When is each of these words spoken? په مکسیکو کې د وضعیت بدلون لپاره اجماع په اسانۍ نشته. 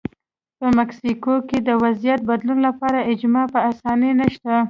په 0.59 0.67
مکسیکو 0.77 1.33
کې 1.47 1.57
د 1.67 1.69
وضعیت 1.83 2.21
بدلون 2.29 2.59
لپاره 2.67 3.07
اجماع 3.11 3.45
په 3.53 3.59
اسانۍ 3.71 4.11
نشته. 4.21 4.53